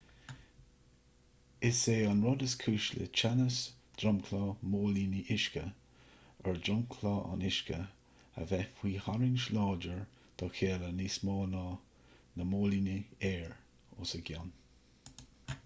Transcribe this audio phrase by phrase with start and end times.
[1.71, 3.57] is é an rud is cúis le teannas
[4.03, 4.39] dromchla
[4.71, 5.65] móilíní uisce
[6.51, 7.77] ar dhromchla an uisce
[8.43, 9.99] a bheith faoi tharraingt láidir
[10.41, 12.97] dá chéile níos mó ná do na móilíní
[13.29, 13.53] aeir
[14.01, 14.51] os a gcionn